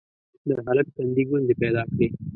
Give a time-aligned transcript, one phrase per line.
[0.47, 2.07] د هلک تندي ګونځې پيدا کړې: